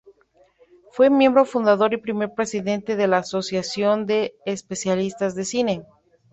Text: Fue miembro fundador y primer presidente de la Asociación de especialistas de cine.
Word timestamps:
Fue 0.89 1.11
miembro 1.11 1.45
fundador 1.45 1.93
y 1.93 1.97
primer 1.97 2.33
presidente 2.33 2.95
de 2.95 3.05
la 3.05 3.19
Asociación 3.19 4.07
de 4.07 4.33
especialistas 4.47 5.35
de 5.35 5.45
cine. 5.45 5.85